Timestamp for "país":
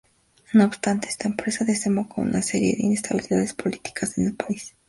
4.35-4.73